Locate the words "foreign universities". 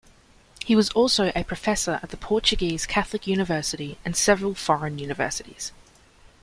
4.55-5.73